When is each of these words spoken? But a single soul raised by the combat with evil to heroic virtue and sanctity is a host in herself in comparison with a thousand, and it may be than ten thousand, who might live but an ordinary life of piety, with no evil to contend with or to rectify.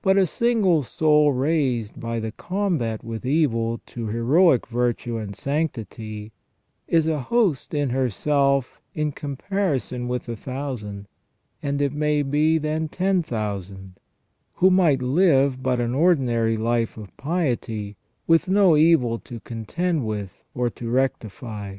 But 0.00 0.16
a 0.16 0.24
single 0.24 0.82
soul 0.82 1.30
raised 1.30 2.00
by 2.00 2.20
the 2.20 2.32
combat 2.32 3.04
with 3.04 3.26
evil 3.26 3.82
to 3.84 4.06
heroic 4.06 4.66
virtue 4.66 5.18
and 5.18 5.36
sanctity 5.36 6.32
is 6.88 7.06
a 7.06 7.20
host 7.20 7.74
in 7.74 7.90
herself 7.90 8.80
in 8.94 9.12
comparison 9.12 10.08
with 10.08 10.26
a 10.30 10.36
thousand, 10.36 11.06
and 11.62 11.82
it 11.82 11.92
may 11.92 12.22
be 12.22 12.56
than 12.56 12.88
ten 12.88 13.22
thousand, 13.22 13.96
who 14.54 14.70
might 14.70 15.02
live 15.02 15.62
but 15.62 15.80
an 15.80 15.92
ordinary 15.94 16.56
life 16.56 16.96
of 16.96 17.14
piety, 17.18 17.98
with 18.26 18.48
no 18.48 18.74
evil 18.74 19.18
to 19.18 19.40
contend 19.40 20.06
with 20.06 20.44
or 20.54 20.70
to 20.70 20.88
rectify. 20.88 21.76